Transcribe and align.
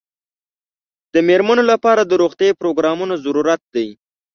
د 1.13 1.15
مېرمنو 1.27 1.63
لپاره 1.71 2.01
د 2.05 2.11
روغتیايي 2.21 2.53
پروګرامونو 2.61 3.13
ضرورت 3.25 3.61
دی. 3.75 3.87